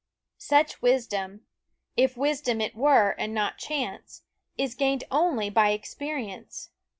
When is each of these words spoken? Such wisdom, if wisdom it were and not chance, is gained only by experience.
Such 0.39 0.81
wisdom, 0.81 1.45
if 1.95 2.17
wisdom 2.17 2.59
it 2.59 2.73
were 2.75 3.11
and 3.19 3.35
not 3.35 3.59
chance, 3.59 4.23
is 4.57 4.73
gained 4.73 5.03
only 5.11 5.51
by 5.51 5.69
experience. 5.73 6.71